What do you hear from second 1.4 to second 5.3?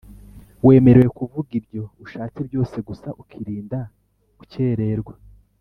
ibyo ushatse byose gusa ukirinda gukererwa